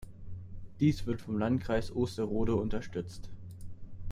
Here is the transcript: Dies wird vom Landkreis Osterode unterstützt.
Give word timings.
Dies 0.79 1.05
wird 1.05 1.21
vom 1.21 1.37
Landkreis 1.37 1.95
Osterode 1.95 2.55
unterstützt. 2.55 3.29